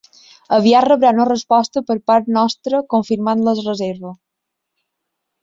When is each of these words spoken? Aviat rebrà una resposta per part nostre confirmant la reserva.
Aviat 0.55 0.85
rebrà 0.87 1.11
una 1.17 1.27
resposta 1.29 1.83
per 1.89 1.97
part 2.13 2.31
nostre 2.39 2.81
confirmant 2.95 3.45
la 3.49 3.55
reserva. 3.61 4.17